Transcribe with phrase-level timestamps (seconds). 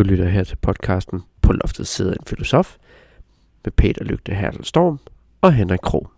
[0.00, 2.76] Du lytter her til podcasten På loftet sidder en filosof
[3.64, 4.98] med Peter Lygte Hertel Storm
[5.40, 6.10] og Henrik Krog.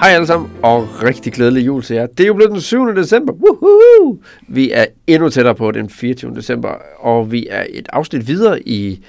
[0.00, 2.06] Hej alle sammen, og rigtig glædelig jul til jer.
[2.06, 2.96] Det er jo blevet den 7.
[2.96, 3.32] december.
[3.32, 4.18] Woohoo!
[4.48, 6.34] Vi er endnu tættere på den 24.
[6.34, 9.04] december, og vi er et afsnit videre i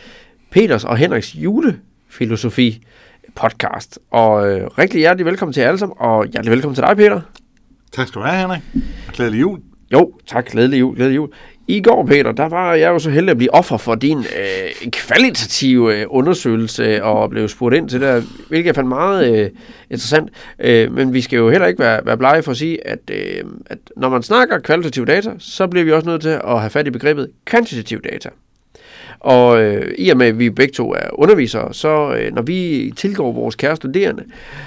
[0.50, 2.84] Peters og Henriks julefilosofi
[3.36, 4.00] podcast.
[4.10, 7.22] Og øh, rigtig hjertelig velkommen til jer alle sammen, og hjertelig velkommen til dig, Peter.
[7.92, 8.62] Tak skal du have, Henrik.
[9.08, 9.60] Og glædelig jul.
[9.94, 10.46] Jo, tak.
[10.46, 11.30] Glædelig jul, glædelig jul.
[11.72, 14.92] I går, Peter, der var jeg jo så heldig at blive offer for din øh,
[14.92, 19.50] kvalitative øh, undersøgelse og blev spurgt ind til det, hvilket jeg fandt meget øh,
[19.90, 20.30] interessant.
[20.60, 23.44] Øh, men vi skal jo heller ikke være, være blege for at sige, at, øh,
[23.66, 26.88] at når man snakker kvalitativ data, så bliver vi også nødt til at have fat
[26.88, 28.30] i begrebet kvantitativ data.
[29.22, 32.92] Og øh, i og med, at vi begge to er undervisere, så øh, når vi
[32.96, 34.24] tilgår vores kære studerende,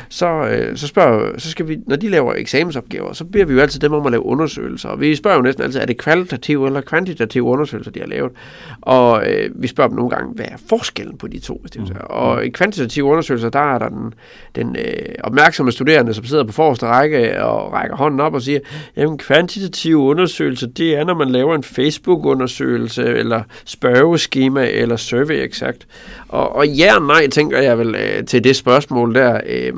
[0.08, 3.61] så, øh, så, spørger, så skal vi, når de laver eksamensopgaver, så beder vi jo
[3.61, 4.88] altid dem om at lave undersøgelser.
[4.88, 8.33] Og vi spørger jo næsten altid, er det kvalitative eller kvantitative undersøgelser, de har lavet?
[8.80, 11.58] Og øh, vi spørger dem nogle gange, hvad er forskellen på de to?
[11.61, 11.96] Hvis det mm.
[12.00, 14.14] Og i kvantitative undersøgelser, der er der den,
[14.56, 18.58] den øh, opmærksomme studerende, som sidder på forreste række og rækker hånden op og siger,
[18.96, 25.45] jamen kvantitative undersøgelser, det er, når man laver en Facebook-undersøgelse eller spørgeskema skema eller survey
[25.45, 25.87] exakt.
[26.28, 29.41] Og, og ja og nej, tænker jeg vel øh, til det spørgsmål der.
[29.47, 29.73] Øh.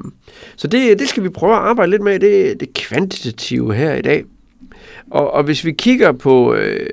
[0.57, 4.03] Så det, det skal vi prøve at arbejde lidt med, det, det kvantitative her i
[4.03, 4.25] dag.
[5.11, 6.55] Og, og hvis vi kigger på...
[6.55, 6.87] Øh,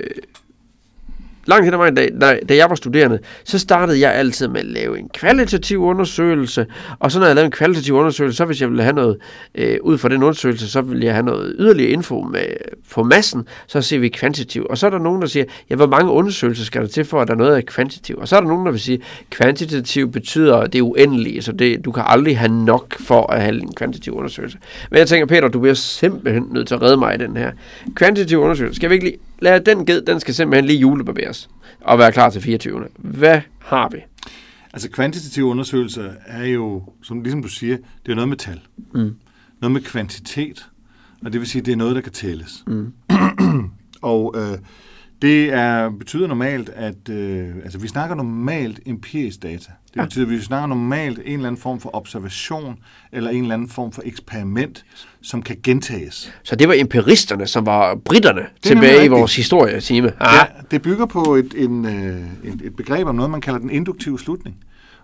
[1.46, 4.60] langt hen ad vejen, da, da, da jeg var studerende, så startede jeg altid med
[4.60, 6.66] at lave en kvalitativ undersøgelse,
[7.00, 9.18] og så når jeg lavede en kvalitativ undersøgelse, så hvis jeg ville have noget,
[9.56, 12.46] øh, ud fra den undersøgelse, så ville jeg have noget yderligere info med,
[12.94, 14.68] på massen, så ser vi kvantitativ.
[14.70, 17.22] Og så er der nogen, der siger, ja, hvor mange undersøgelser skal der til for,
[17.22, 18.18] at der er noget af kvantitativ?
[18.18, 19.00] Og så er der nogen, der vil sige,
[19.30, 23.74] kvantitativ betyder det uendelige, så det, du kan aldrig have nok for at have en
[23.76, 24.58] kvantitativ undersøgelse.
[24.90, 27.52] Men jeg tænker, Peter, du bliver simpelthen nødt til at redde mig i den her.
[27.96, 31.50] Kvantitativ undersøgelse, skal vi ikke lige lad den ged, den skal simpelthen lige julebarberes
[31.82, 32.88] og være klar til 24.
[32.98, 33.98] Hvad har vi?
[34.74, 38.62] Altså kvantitative undersøgelser er jo, som ligesom du siger, det er noget med tal.
[38.94, 39.16] Mm.
[39.62, 40.70] Noget med kvantitet,
[41.26, 42.64] og det vil sige, det er noget, der kan tælles.
[42.68, 42.94] Mm.
[44.02, 44.58] og øh,
[45.24, 49.72] det er, betyder normalt, at øh, altså, vi snakker normalt empirisk data.
[49.94, 52.76] Det betyder, at vi snakker normalt en eller anden form for observation,
[53.12, 54.86] eller en eller anden form for eksperiment,
[55.22, 56.34] som kan gentages.
[56.44, 60.12] Så det var empiristerne, som var britterne tilbage i vores historietime.
[60.22, 63.70] Ja, det bygger på et, en, øh, et, et begreb om noget, man kalder den
[63.70, 64.56] induktive slutning.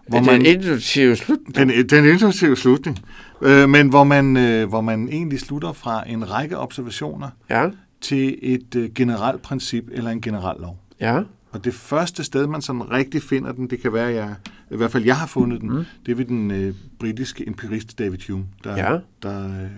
[0.07, 1.55] Hvor den induktive slutning?
[1.55, 2.99] Den, den induktive slutning.
[3.41, 7.65] Øh, men hvor man, øh, hvor man egentlig slutter fra en række observationer, ja
[8.01, 10.77] til et øh, generelt princip eller en generel lov.
[11.01, 11.21] Ja.
[11.51, 14.35] Og det første sted, man sådan rigtig finder den, det kan være, jeg,
[14.71, 15.85] i hvert fald jeg har fundet den, mm.
[16.05, 18.97] det er ved den øh, britiske empirist David Hume, der, ja.
[19.23, 19.69] der øh,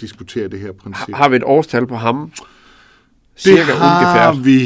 [0.00, 1.14] diskuterer det her princip.
[1.14, 2.32] Har vi et årstal på ham?
[3.36, 4.42] Cirka det har ungefær.
[4.44, 4.62] vi.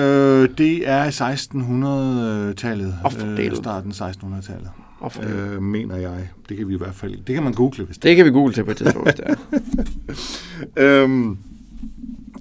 [0.00, 2.94] Øh, det er 1600-tallet.
[3.38, 4.70] Øh, starten 1600-tallet.
[5.22, 6.28] Øh, mener jeg.
[6.48, 7.16] Det kan vi i hvert fald.
[7.26, 9.34] Det kan man google, hvis det Det kan vi google til på et tidspunkt, er.
[11.02, 11.38] øhm,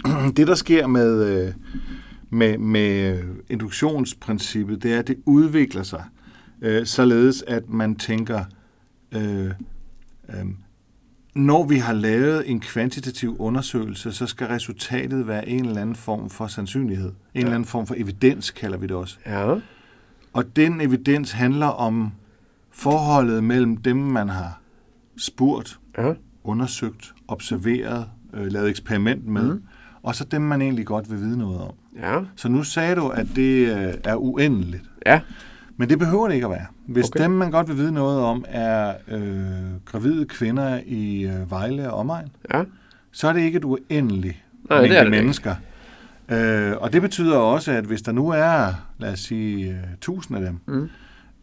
[0.37, 1.53] det, der sker med, øh,
[2.29, 6.03] med, med induktionsprincippet, det er, at det udvikler sig
[6.61, 8.43] øh, således, at man tænker,
[9.11, 9.51] øh,
[10.29, 10.45] øh,
[11.35, 16.29] når vi har lavet en kvantitativ undersøgelse, så skal resultatet være en eller anden form
[16.29, 17.07] for sandsynlighed.
[17.09, 17.39] En ja.
[17.39, 19.17] eller anden form for evidens, kalder vi det også.
[19.25, 19.55] Ja.
[20.33, 22.11] Og den evidens handler om
[22.71, 24.61] forholdet mellem dem, man har
[25.17, 26.13] spurgt, ja.
[26.43, 29.63] undersøgt, observeret, øh, lavet eksperiment med, mm
[30.03, 31.73] og så dem, man egentlig godt vil vide noget om.
[31.99, 32.19] Ja.
[32.35, 34.83] Så nu sagde du, at det øh, er uendeligt.
[35.05, 35.21] Ja.
[35.77, 36.65] Men det behøver det ikke at være.
[36.85, 37.23] Hvis okay.
[37.23, 39.21] dem, man godt vil vide noget om, er øh,
[39.85, 42.63] gravide kvinder i øh, Vejle og omegn, ja.
[43.11, 45.55] så er det ikke et uendeligt Nej, det er det mennesker.
[46.29, 50.37] Øh, og det betyder også, at hvis der nu er, lad os sige, øh, tusind
[50.37, 50.89] af dem, mm.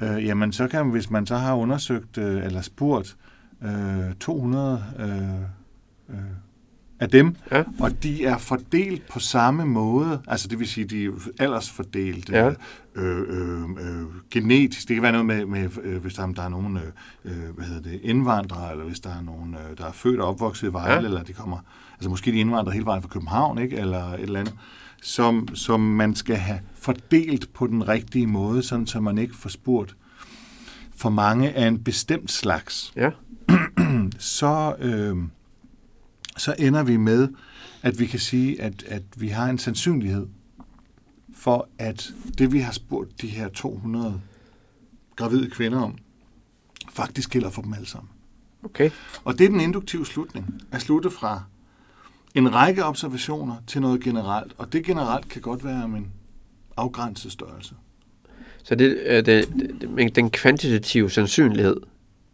[0.03, 3.17] øh, jamen så kan man, hvis man så har undersøgt øh, eller spurgt
[3.63, 5.09] øh, 200 øh,
[6.09, 6.17] øh,
[7.01, 7.63] af dem, ja.
[7.81, 12.49] og de er fordelt på samme måde, altså det vil sige, de er aldersfordelt, ja.
[12.95, 14.89] øh, øh, øh, genetisk.
[14.89, 16.83] Det kan være noget med, med øh, hvis der, der er nogen øh,
[17.25, 20.29] øh, hvad hedder det, indvandrere, eller hvis der er nogen, øh, der er født og
[20.29, 21.01] opvokset i Vejle, ja.
[21.01, 21.59] eller de kommer,
[21.95, 24.55] altså måske de indvandrer hele vejen fra København, ikke, eller et eller andet,
[25.03, 29.49] som, som man skal have fordelt på den rigtige måde, sådan så man ikke får
[29.49, 29.97] spurgt
[30.97, 32.93] for mange af en bestemt slags.
[32.97, 33.11] Ja.
[34.19, 34.75] så...
[34.79, 35.17] Øh,
[36.37, 37.29] så ender vi med,
[37.83, 40.27] at vi kan sige, at, at vi har en sandsynlighed
[41.35, 44.21] for, at det vi har spurgt de her 200
[45.17, 45.99] gravide kvinder om,
[46.93, 48.11] faktisk gælder for dem alle sammen.
[48.63, 48.91] Okay.
[49.25, 51.43] Og det er den induktive slutning, at slutte fra
[52.35, 56.13] en række observationer til noget generelt, og det generelt kan godt være om en
[56.77, 57.75] afgrænset størrelse.
[58.63, 59.49] Så det er det,
[59.99, 61.77] det, den kvantitative sandsynlighed,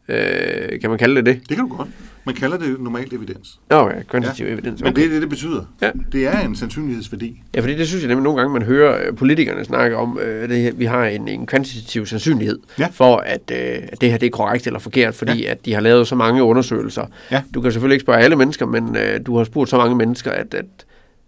[0.08, 1.48] øh, kan man kalde det det?
[1.48, 1.88] Det kan du godt.
[2.24, 3.60] Man kalder det normalt evidens.
[3.70, 4.52] Okay, kvantitativ ja.
[4.52, 4.80] evidens.
[4.82, 4.88] Okay.
[4.88, 5.64] Men det er det, det betyder.
[5.80, 5.90] Ja.
[6.12, 7.42] Det er en sandsynlighedsværdi.
[7.54, 10.48] Ja, fordi det synes jeg nemlig nogle gange, man hører øh, politikerne snakke om, øh,
[10.48, 12.88] det, vi har en, en kvantitativ sandsynlighed ja.
[12.92, 15.50] for, at, øh, at det her det er korrekt eller forkert, fordi ja.
[15.50, 17.06] at de har lavet så mange undersøgelser.
[17.30, 17.42] Ja.
[17.54, 20.30] Du kan selvfølgelig ikke spørge alle mennesker, men øh, du har spurgt så mange mennesker,
[20.30, 20.66] at, at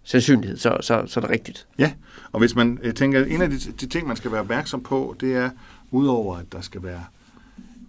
[0.05, 1.67] sandsynlighed, så, så, så er det rigtigt.
[1.79, 1.91] Ja,
[2.33, 5.17] og hvis man øh, tænker, en af de, de ting, man skal være opmærksom på,
[5.21, 5.51] det er,
[5.91, 7.05] udover at der skal være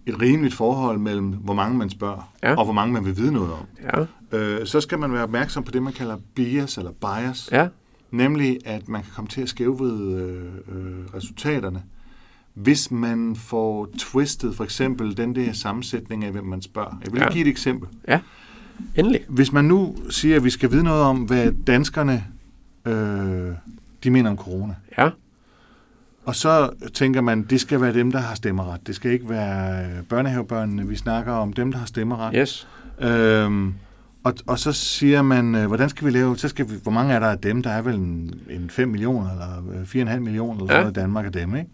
[0.06, 2.54] et rimeligt forhold mellem, hvor mange man spørger, ja.
[2.54, 3.66] og hvor mange man vil vide noget om.
[3.82, 4.38] Ja.
[4.38, 7.48] Øh, så skal man være opmærksom på det, man kalder bias eller bias.
[7.52, 7.68] Ja.
[8.10, 11.82] Nemlig, at man kan komme til at skævvride øh, øh, resultaterne,
[12.54, 16.96] hvis man får twistet for eksempel den der sammensætning af, hvem man spørger.
[17.04, 17.32] Jeg vil ja.
[17.32, 17.88] give et eksempel.
[18.08, 18.20] Ja,
[18.94, 19.20] endelig.
[19.28, 22.24] Hvis man nu siger, at vi skal vide noget om, hvad danskerne
[22.86, 23.52] øh,
[24.04, 24.74] de mener om corona.
[24.98, 25.10] Ja
[26.26, 28.86] og så tænker man, det skal være dem, der har stemmeret.
[28.86, 30.88] Det skal ikke være øh, børnehavebørnene.
[30.88, 32.34] Vi snakker om dem, der har stemmeret.
[32.36, 32.68] Yes.
[33.00, 33.74] Øhm,
[34.24, 37.14] og, og så siger man, øh, hvordan skal vi lave, så skal vi, hvor mange
[37.14, 37.62] er der af dem?
[37.62, 40.80] Der er vel en, en 5 millioner, eller 4,5 millioner, eller ja.
[40.80, 41.70] sådan i Danmark af dem, ikke?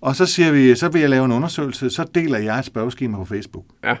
[0.00, 3.16] Og så siger vi, så vil jeg lave en undersøgelse, så deler jeg et spørgeskema
[3.18, 3.64] på Facebook.
[3.84, 3.96] Ja.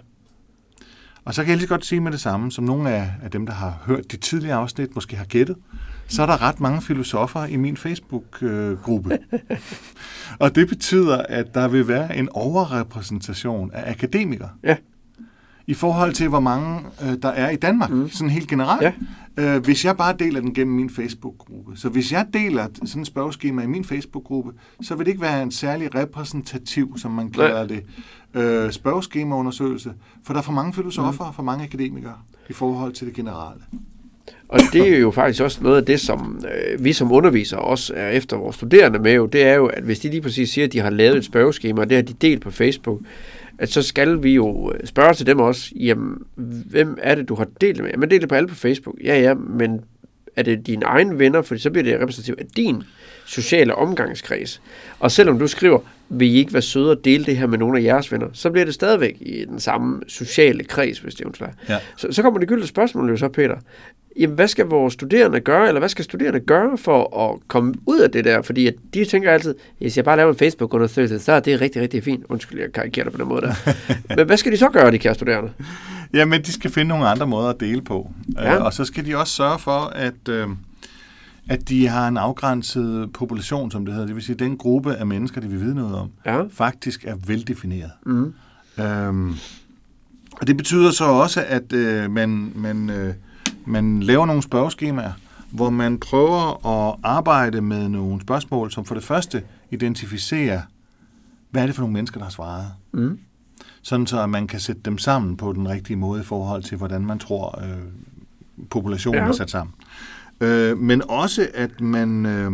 [1.24, 3.46] Og så kan jeg lige godt sige med det samme, som nogle af, af dem,
[3.46, 5.56] der har hørt de tidligere afsnit, måske har gættet,
[6.08, 9.18] så er der ret mange filosofer i min Facebook-gruppe.
[10.40, 14.50] og det betyder, at der vil være en overrepræsentation af akademikere.
[14.62, 14.76] Ja.
[15.70, 18.08] I forhold til, hvor mange øh, der er i Danmark, mm.
[18.08, 18.82] sådan helt generelt.
[18.82, 18.92] Ja.
[19.56, 21.76] Øh, hvis jeg bare deler den gennem min Facebook-gruppe.
[21.76, 24.52] Så hvis jeg deler sådan et spørgeskema i min Facebook-gruppe,
[24.82, 27.82] så vil det ikke være en særlig repræsentativ, som man kalder det,
[28.34, 29.92] øh, spørgeskemaundersøgelse.
[30.24, 31.34] For der er for mange filosofer og mm.
[31.34, 32.14] for mange akademikere
[32.48, 33.62] i forhold til det generelle.
[34.48, 37.92] Og det er jo faktisk også noget af det, som øh, vi som undervisere også
[37.96, 40.64] er efter vores studerende med jo, det er jo, at hvis de lige præcis siger,
[40.66, 43.00] at de har lavet et spørgeskema, og det har de delt på Facebook,
[43.60, 46.18] at så skal vi jo øh, spørge til dem også, jamen,
[46.70, 47.90] hvem er det, du har delt det med?
[47.90, 48.96] Jamen, delt det på alle på Facebook.
[49.04, 49.80] Ja, ja, men
[50.36, 51.42] er det dine egne venner?
[51.42, 52.82] For så bliver det repræsentativt af din
[53.26, 54.62] sociale omgangskreds.
[54.98, 55.78] Og selvom du skriver,
[56.08, 58.50] vil I ikke være søde og dele det her med nogle af jeres venner, så
[58.50, 61.78] bliver det stadigvæk i den samme sociale kreds, hvis det er ja.
[61.96, 63.56] så, så kommer det gyldne spørgsmål jo så, Peter
[64.20, 67.98] jamen, hvad skal vores studerende gøre, eller hvad skal studerende gøre for at komme ud
[67.98, 68.42] af det der?
[68.42, 71.82] Fordi at de tænker altid, hvis jeg bare laver en Facebook-undersøgelse, så er det rigtig,
[71.82, 72.24] rigtig fint.
[72.28, 73.54] Undskyld, jeg karikerer det på den måde der.
[74.16, 75.52] Men hvad skal de så gøre, de kære studerende?
[76.14, 78.10] Jamen, de skal finde nogle andre måder at dele på.
[78.36, 78.58] Ja.
[78.58, 80.56] Uh, og så skal de også sørge for, at, uh,
[81.48, 84.06] at de har en afgrænset population, som det hedder.
[84.06, 86.42] Det vil sige, at den gruppe af mennesker, de vil vide noget om, ja.
[86.52, 87.90] faktisk er veldefineret.
[88.06, 88.34] Mm.
[88.78, 89.34] Uh,
[90.32, 93.14] og det betyder så også, at uh, man, man uh,
[93.70, 95.12] man laver nogle spørgeskemaer,
[95.50, 100.60] hvor man prøver at arbejde med nogle spørgsmål, som for det første identificerer,
[101.50, 102.66] hvad er det for nogle mennesker, der har svaret.
[102.92, 103.18] Mm.
[103.82, 106.76] Sådan så, at man kan sætte dem sammen på den rigtige måde i forhold til,
[106.78, 107.78] hvordan man tror, øh,
[108.70, 109.28] populationen ja.
[109.28, 109.74] er sat sammen.
[110.40, 112.52] Øh, men også, at man øh,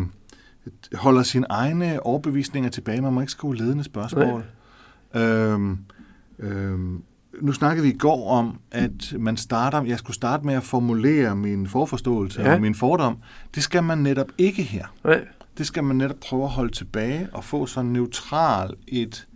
[0.94, 3.00] holder sine egne overbevisninger tilbage.
[3.00, 4.44] Man må ikke skrive ledende spørgsmål.
[5.14, 5.60] Øh,
[6.38, 6.78] øh,
[7.40, 11.36] nu snakkede vi i går om, at man starter, jeg skulle starte med at formulere
[11.36, 12.54] min forforståelse ja.
[12.54, 13.18] og min fordom.
[13.54, 14.86] Det skal man netop ikke her.
[15.04, 15.24] Nej.
[15.58, 19.26] Det skal man netop prøve at holde tilbage og få så neutral et,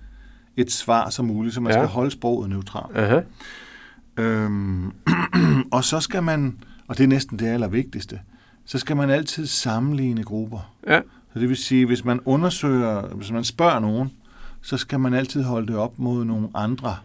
[0.57, 1.79] et svar som muligt, så man ja.
[1.79, 2.97] skal holde sproget neutralt.
[2.97, 4.23] Uh-huh.
[4.23, 4.93] Øhm,
[5.77, 8.21] og så skal man, og det er næsten det allervigtigste,
[8.65, 10.75] så skal man altid sammenligne grupper.
[10.87, 11.01] Ja.
[11.33, 14.11] Så det vil sige, hvis man undersøger, hvis man spørger nogen,
[14.63, 16.97] så skal man altid holde det op mod nogle andre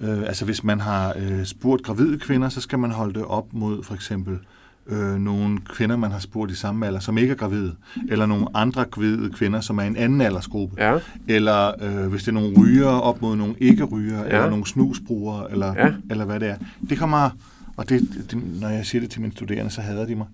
[0.00, 3.46] Øh, altså hvis man har øh, spurgt gravide kvinder, så skal man holde det op
[3.52, 4.38] mod for eksempel
[4.86, 7.74] øh, nogle kvinder, man har spurgt i samme alder, som ikke er gravide,
[8.08, 10.98] eller nogle andre gravide kvinder, som er i en anden aldersgruppe, ja.
[11.28, 14.24] eller øh, hvis det er nogle ryger op mod nogle ikke-ryger, ja.
[14.24, 15.92] eller nogle snusbrugere, eller, ja.
[16.10, 16.56] eller hvad det er.
[16.90, 17.30] Det kommer,
[17.76, 20.26] og det, det, når jeg siger det til mine studerende, så hader de mig.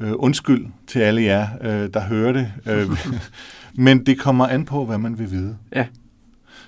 [0.00, 2.90] Øh, undskyld til alle jer, øh, der hører det, øh,
[3.84, 5.56] men det kommer an på, hvad man vil vide.
[5.76, 5.86] Ja.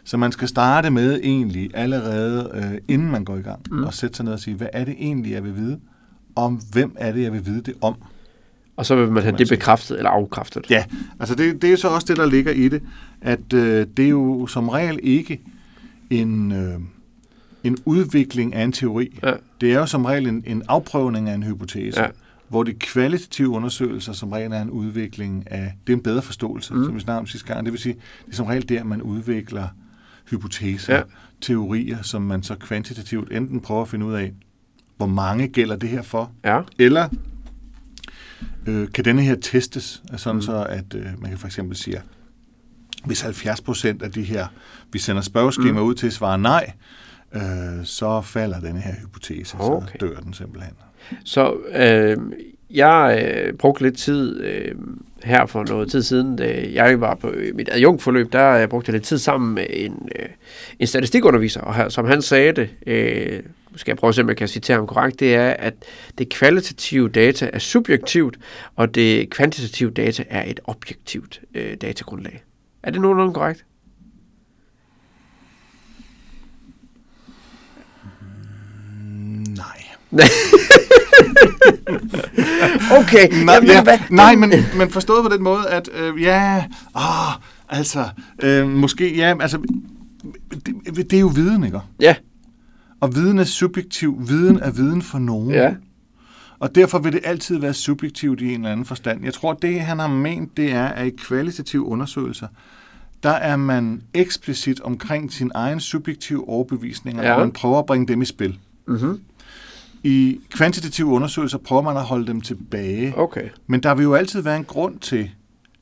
[0.05, 3.85] Så man skal starte med egentlig allerede, øh, inden man går i gang, mm.
[3.85, 5.81] og sætte sig ned og sige, hvad er det egentlig, jeg vil vide?
[6.37, 7.95] Om hvem er det, jeg vil vide det om?
[8.77, 10.71] Og så vil man have det bekræftet eller afkræftet.
[10.71, 10.85] Ja,
[11.21, 12.83] altså det, det er så også det, der ligger i det,
[13.21, 15.41] at øh, det er jo som regel ikke
[16.11, 16.75] en, øh,
[17.65, 19.19] en udvikling af en teori.
[19.23, 19.33] Ja.
[19.61, 22.01] Det er jo som regel en, en afprøvning af en hypotese.
[22.01, 22.09] Ja
[22.49, 26.75] hvor de kvalitative undersøgelser som regel er en udvikling af, det er en bedre forståelse,
[26.75, 26.85] mm.
[26.85, 27.65] som vi snakkede om sidste gang.
[27.65, 27.95] Det vil sige,
[28.27, 29.69] det er som regel der, man udvikler
[30.31, 31.03] hypoteser, ja.
[31.41, 34.33] teorier, som man så kvantitativt enten prøver at finde ud af,
[34.97, 36.61] hvor mange gælder det her for, ja.
[36.79, 37.09] eller
[38.67, 40.43] øh, kan denne her testes, sådan mm.
[40.43, 42.03] så at øh, man kan for eksempel sige,
[43.05, 44.47] hvis 70 procent af de her,
[44.93, 45.87] vi sender spørgeskema mm.
[45.87, 46.73] ud til, svarer nej,
[47.35, 49.93] øh, så falder denne her hypotese, okay.
[49.93, 50.75] så dør den simpelthen.
[51.25, 52.17] Så øh,
[52.71, 54.75] jeg øh, brugte lidt tid øh,
[55.25, 58.93] her for noget tid siden, da jeg var på mit adjunktforløb, der jeg brugte jeg
[58.93, 60.29] lidt tid sammen med en, øh,
[60.79, 63.43] en statistikunderviser, og her, som han sagde det, øh,
[63.77, 65.75] skal jeg prøve at se, om jeg kan citere ham korrekt, det er, at
[66.19, 68.39] det kvalitative data er subjektivt,
[68.77, 72.45] og det kvantitative data er et objektivt øh, datagrundlag.
[72.83, 73.65] Er det nogenlunde korrekt?
[79.57, 79.85] Nej.
[82.91, 83.29] okay.
[83.45, 83.99] Nej, Jamen, ja, hvad?
[84.11, 86.65] nej men, men forstået på den måde, at øh, ja,
[86.97, 87.33] åh,
[87.69, 88.05] altså,
[88.43, 89.59] øh, måske, ja, altså,
[90.67, 91.81] det, det er jo viden, ikke?
[92.01, 92.15] Ja.
[93.01, 94.21] Og viden er subjektiv.
[94.29, 95.51] Viden er viden for nogen.
[95.51, 95.75] Ja.
[96.59, 99.25] Og derfor vil det altid være subjektivt i en eller anden forstand.
[99.25, 102.47] Jeg tror, det han har ment, det er, at i kvalitative undersøgelser,
[103.23, 107.35] der er man eksplicit omkring sin egen subjektive overbevisninger, ja.
[107.35, 108.59] og man prøver at bringe dem i spil.
[108.87, 109.21] Mm-hmm.
[110.05, 113.19] I kvantitative undersøgelser prøver man at holde dem tilbage.
[113.19, 113.49] Okay.
[113.67, 115.31] Men der vil jo altid være en grund til,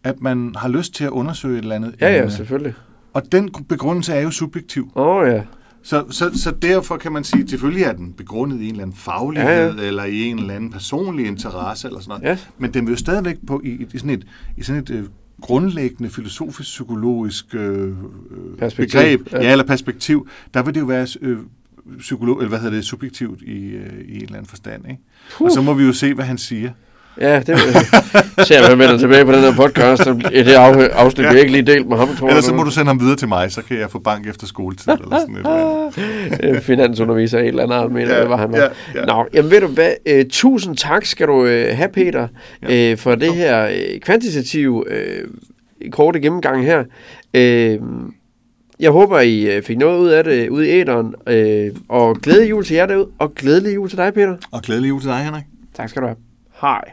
[0.05, 2.75] at man har lyst til at undersøge et eller andet Ja, ja, selvfølgelig.
[3.13, 4.93] Og den begrundelse er jo subjektiv.
[4.95, 5.43] Åh oh, ja.
[5.83, 8.83] Så, så, så derfor kan man sige, at selvfølgelig er den begrundet i en eller
[8.83, 9.89] anden faglighed, ja, ja.
[9.89, 12.31] eller i en eller anden personlig interesse, eller sådan noget.
[12.31, 12.39] Ja.
[12.59, 14.27] Men den vil jo stadigvæk på i, i sådan et,
[14.57, 15.05] i sådan et øh,
[15.41, 17.93] grundlæggende filosofisk-psykologisk øh,
[18.59, 19.01] perspektiv.
[19.01, 19.43] begreb, ja.
[19.43, 21.39] ja, eller perspektiv, der vil det jo være øh,
[21.99, 24.83] psykolog, eller hvad hedder det, subjektivt i, øh, i en eller anden forstand.
[24.91, 25.03] Ikke?
[25.41, 25.45] Uh.
[25.45, 26.71] Og så må vi jo se, hvad han siger.
[27.21, 27.59] Ja, det
[28.47, 30.05] ser jeg, vender tilbage på den her podcast.
[30.05, 31.33] Det af, afsnit, ja.
[31.33, 33.29] vi ikke lige delt med ham, tror Ellers så må du sende ham videre til
[33.29, 37.93] mig, så kan jeg få bank efter skoletid, eller sådan et Finansunderviser et eller andet,
[37.97, 38.55] mener ja, det var han.
[38.55, 38.63] Ja,
[38.95, 39.05] ja.
[39.05, 42.29] Nå, jamen ved du hvad, uh, tusind tak skal du have, Peter,
[42.69, 42.95] ja.
[42.95, 43.69] for det her
[44.03, 44.85] kvantitative
[45.91, 46.85] korte gennemgang her.
[47.37, 47.89] Uh,
[48.83, 52.65] jeg håber, I fik noget ud af det ude i æderen, øh, og glædelig jul
[52.65, 54.37] til jer derude, og glædelig jul til dig, Peter.
[54.51, 55.45] Og glædelig jul til dig, Henrik.
[55.75, 56.17] Tak skal du have.
[56.61, 56.85] Hej.